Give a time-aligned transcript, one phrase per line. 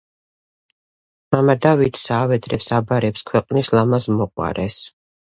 [1.35, 4.81] მამადავითსა ავედრებს აბარებს ქვეყნის ლამაზ მოყვარეს.